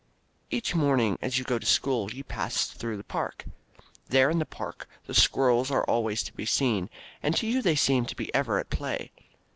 Each 0.49 0.73
morning 0.73 1.19
as 1.21 1.37
you 1.37 1.43
go 1.43 1.59
to 1.59 1.65
school 1.67 2.11
you 2.11 2.23
pass 2.23 2.65
through 2.65 2.97
the 2.97 3.03
park. 3.03 3.45
There 4.07 4.31
in 4.31 4.39
the 4.39 4.47
park 4.47 4.89
the 5.05 5.13
squirrels 5.13 5.69
are 5.69 5.83
always 5.83 6.23
to 6.23 6.33
be 6.33 6.47
seen, 6.47 6.89
and 7.21 7.35
to 7.37 7.45
you 7.45 7.61
they 7.61 7.75
seem 7.75 8.07
to 8.07 8.15
be 8.15 8.33
ever 8.33 8.57
at 8.57 8.71
play. 8.71 9.11